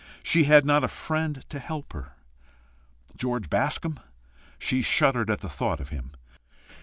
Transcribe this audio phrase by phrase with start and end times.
[0.23, 2.13] She had not a friend to help her.
[3.15, 3.99] George Bascombe?
[4.57, 6.13] she shuddered at the thought of him.